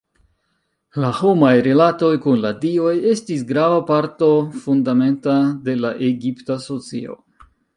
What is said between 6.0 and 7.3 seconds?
egipta socio.